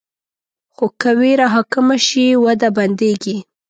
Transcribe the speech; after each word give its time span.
خو 0.75 0.85
که 1.01 1.11
ویره 1.19 1.47
حاکمه 1.53 1.97
شي، 2.07 2.25
وده 2.43 2.69
بندېږي. 2.77 3.37